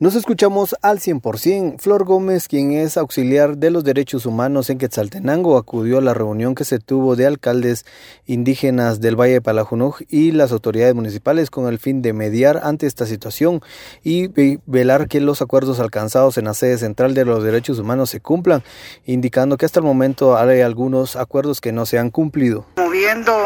Nos 0.00 0.14
escuchamos 0.14 0.76
al 0.80 1.00
100%. 1.00 1.80
Flor 1.80 2.04
Gómez, 2.04 2.46
quien 2.46 2.70
es 2.70 2.96
auxiliar 2.96 3.56
de 3.56 3.72
los 3.72 3.82
derechos 3.82 4.26
humanos 4.26 4.70
en 4.70 4.78
Quetzaltenango, 4.78 5.58
acudió 5.58 5.98
a 5.98 6.00
la 6.00 6.14
reunión 6.14 6.54
que 6.54 6.64
se 6.64 6.78
tuvo 6.78 7.16
de 7.16 7.26
alcaldes 7.26 7.84
indígenas 8.24 9.00
del 9.00 9.16
Valle 9.16 9.32
de 9.32 9.40
Palajunuj 9.40 10.02
y 10.08 10.30
las 10.30 10.52
autoridades 10.52 10.94
municipales 10.94 11.50
con 11.50 11.66
el 11.66 11.80
fin 11.80 12.00
de 12.00 12.12
mediar 12.12 12.60
ante 12.62 12.86
esta 12.86 13.06
situación 13.06 13.60
y 14.04 14.28
velar 14.66 15.08
que 15.08 15.20
los 15.20 15.42
acuerdos 15.42 15.80
alcanzados 15.80 16.38
en 16.38 16.44
la 16.44 16.54
sede 16.54 16.78
central 16.78 17.14
de 17.14 17.24
los 17.24 17.42
derechos 17.42 17.80
humanos 17.80 18.10
se 18.10 18.20
cumplan, 18.20 18.62
indicando 19.04 19.56
que 19.56 19.66
hasta 19.66 19.80
el 19.80 19.84
momento 19.84 20.38
hay 20.38 20.60
algunos 20.60 21.16
acuerdos 21.16 21.60
que 21.60 21.72
no 21.72 21.86
se 21.86 21.98
han 21.98 22.10
cumplido. 22.10 22.66
Moviendo 22.76 23.36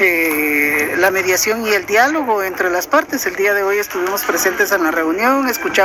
eh, 0.00 0.96
la 0.98 1.12
mediación 1.12 1.64
y 1.64 1.68
el 1.68 1.86
diálogo 1.86 2.42
entre 2.42 2.68
las 2.68 2.88
partes. 2.88 3.26
El 3.26 3.36
día 3.36 3.54
de 3.54 3.62
hoy 3.62 3.76
estuvimos 3.76 4.24
presentes 4.24 4.72
en 4.72 4.82
la 4.82 4.90
reunión, 4.90 5.48
escuchamos 5.48 5.83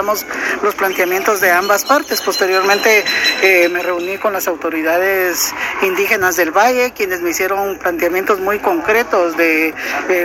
los 0.61 0.75
planteamientos 0.75 1.41
de 1.41 1.52
ambas 1.52 1.86
partes. 1.86 2.21
Posteriormente 2.21 3.03
eh, 3.41 3.70
me 3.70 3.81
reuní 3.81 4.17
con 4.17 4.34
las 4.34 4.48
autoridades 4.48 5.53
indígenas 5.81 6.35
del 6.35 6.52
Valle, 6.52 6.91
quienes 6.91 7.21
me 7.21 7.31
hicieron 7.31 7.77
planteamientos 7.77 8.40
muy 8.40 8.59
concretos 8.59 9.35
de 9.38 9.73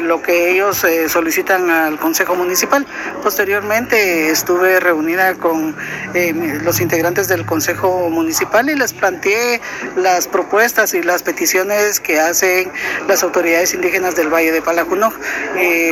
lo 0.03 0.23
que 0.23 0.51
ellos 0.51 0.85
eh, 0.85 1.09
solicitan 1.09 1.71
al 1.71 1.99
Consejo 1.99 2.35
Municipal. 2.35 2.87
Posteriormente 3.23 4.31
estuve 4.31 4.81
reunida 4.81 5.35
con 5.35 5.77
eh, 6.15 6.33
los 6.63 6.81
integrantes 6.81 7.29
del 7.29 7.45
Consejo 7.45 8.09
Municipal 8.11 8.71
y 8.71 8.75
les 8.75 8.93
planteé 8.93 9.61
las 9.97 10.29
propuestas 10.29 10.95
y 10.95 11.03
las 11.03 11.23
peticiones 11.23 12.01
que 12.01 12.21
hacen 12.21 12.71
las 13.09 13.23
autoridades 13.23 13.75
indígenas 13.75 14.15
del 14.15 14.33
Valle 14.33 14.53
de 14.53 14.63
Palajuno. 14.63 15.13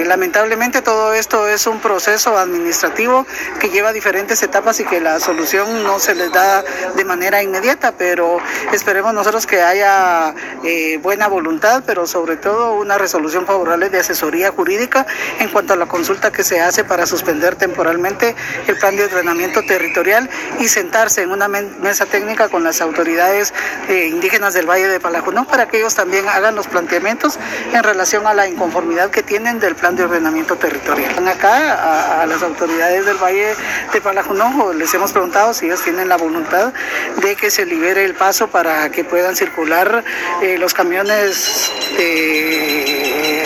lamentablemente 0.07 0.83
todo 0.83 1.13
esto 1.15 1.49
es 1.49 1.67
un 1.67 1.81
proceso 1.81 2.39
administrativo 2.39 3.27
que 3.61 3.71
lleva 3.71 3.93
diferentes 3.93 4.43
etapas 4.43 4.81
y 4.81 4.85
que 4.85 5.01
la 5.01 5.19
solución 5.21 5.83
no 5.83 5.99
se 5.99 6.15
les 6.15 6.33
da 6.33 6.63
de 6.97 7.05
manera 7.05 7.43
inmediata, 7.43 7.95
pero 7.97 8.39
esperemos 8.73 9.13
nosotros 9.15 9.47
que 9.47 9.63
haya 9.63 10.35
eh, 10.65 10.99
buena 11.03 11.29
voluntad, 11.29 11.83
pero 11.87 12.07
sobre 12.07 12.37
todo 12.37 12.75
una 12.75 12.99
resolución 12.99 13.47
favorable 13.47 13.89
de 13.91 13.99
asesoría 13.99 14.51
jurídica 14.51 15.07
en 15.41 15.49
cuanto 15.49 15.73
a 15.73 15.77
la 15.77 15.87
consulta 15.87 16.31
que 16.31 16.45
se 16.45 16.61
hace 16.61 16.85
para 16.85 17.07
suspender 17.07 17.57
temporalmente 17.57 18.35
el 18.67 18.77
plan 18.79 18.97
de 18.97 19.05
ordenamiento 19.05 19.63
territorial 19.63 20.12
y 20.59 20.69
sentarse 20.69 21.23
en 21.23 21.31
una 21.31 21.49
mesa 21.49 22.07
técnica 22.07 22.49
con 22.49 22.63
las 22.65 22.81
autoridades 22.81 23.55
eh, 23.89 24.07
indígenas 24.07 24.55
del 24.55 24.69
Valle 24.69 24.89
de 24.89 25.01
Palajunó 25.01 25.47
para 25.47 25.69
que 25.69 25.79
ellos 25.79 25.95
también 25.95 26.29
hagan 26.29 26.55
los 26.55 26.67
planteamientos 26.67 27.39
en 27.73 27.83
relación 27.83 28.27
a 28.27 28.35
la 28.35 28.47
inconformidad 28.47 29.11
que 29.11 29.23
tienen 29.23 29.59
del 29.61 29.75
plan 29.75 29.97
de 29.97 30.05
ordenamiento 30.05 30.57
territorial. 30.57 31.27
Acá 31.27 32.23
a, 32.23 32.27
las 32.27 32.43
autoridades 32.43 33.07
del 33.07 33.17
Valle 33.17 33.55
de 33.93 34.01
Palajunojo. 34.01 34.73
Les 34.73 34.93
hemos 34.95 35.13
preguntado 35.13 35.55
si 35.55 35.67
ellos 35.67 35.83
tienen 35.83 36.09
la 36.09 36.17
voluntad 36.17 36.73
de 37.21 37.37
que 37.37 37.51
se 37.51 37.65
libere 37.65 38.05
el 38.05 38.15
paso 38.15 38.49
para 38.49 38.91
que 38.91 39.05
puedan 39.05 39.35
circular 39.37 40.05
eh, 40.43 40.59
los 40.59 40.75
camiones 40.75 41.71
de, 41.97 43.02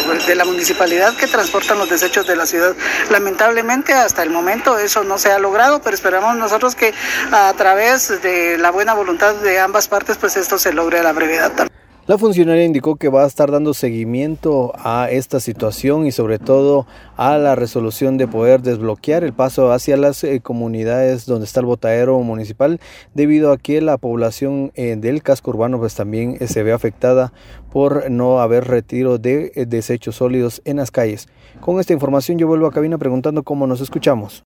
de 0.06 0.34
la 0.34 0.44
municipalidad 0.44 1.16
que 1.16 1.26
transportan 1.26 1.78
los 1.78 1.88
desechos 1.88 2.26
de 2.26 2.36
la 2.36 2.46
ciudad. 2.46 2.74
Lamentablemente 3.10 3.92
hasta 3.92 4.22
el 4.22 4.30
momento 4.30 4.78
eso 4.78 5.04
no 5.04 5.18
se 5.18 5.30
ha 5.32 5.38
logrado, 5.38 5.82
pero 5.82 5.94
esperamos 5.94 6.36
nosotros 6.36 6.74
que 6.74 6.94
a 7.32 7.52
través 7.56 8.22
de 8.22 8.58
la 8.58 8.70
buena 8.70 8.94
voluntad 8.94 9.34
de 9.34 9.58
ambas 9.58 9.88
partes 9.88 10.16
pues 10.16 10.36
esto 10.36 10.58
se 10.58 10.72
logre 10.72 11.00
a 11.00 11.02
la 11.02 11.12
brevedad 11.12 11.52
también. 11.52 11.75
La 12.06 12.18
funcionaria 12.18 12.64
indicó 12.64 12.94
que 12.94 13.08
va 13.08 13.24
a 13.24 13.26
estar 13.26 13.50
dando 13.50 13.74
seguimiento 13.74 14.72
a 14.76 15.10
esta 15.10 15.40
situación 15.40 16.06
y 16.06 16.12
sobre 16.12 16.38
todo 16.38 16.86
a 17.16 17.36
la 17.36 17.56
resolución 17.56 18.16
de 18.16 18.28
poder 18.28 18.62
desbloquear 18.62 19.24
el 19.24 19.32
paso 19.32 19.72
hacia 19.72 19.96
las 19.96 20.22
eh, 20.22 20.40
comunidades 20.40 21.27
donde 21.27 21.46
está 21.46 21.58
el 21.58 21.66
botadero 21.66 22.20
municipal 22.20 22.78
debido 23.14 23.50
a 23.50 23.58
que 23.58 23.80
la 23.80 23.98
población 23.98 24.70
eh, 24.77 24.94
del 24.96 25.24
casco 25.24 25.50
urbano 25.50 25.80
pues 25.80 25.96
también 25.96 26.36
eh, 26.38 26.46
se 26.46 26.62
ve 26.62 26.72
afectada 26.72 27.32
por 27.72 28.08
no 28.08 28.38
haber 28.38 28.68
retiro 28.68 29.18
de 29.18 29.66
desechos 29.66 30.14
sólidos 30.14 30.62
en 30.64 30.77
las 30.77 30.92
calles. 30.92 31.27
Con 31.61 31.80
esta 31.80 31.92
información 31.92 32.39
yo 32.39 32.46
vuelvo 32.46 32.68
a 32.68 32.72
cabina 32.72 32.98
preguntando 32.98 33.42
cómo 33.42 33.66
nos 33.66 33.80
escuchamos. 33.80 34.34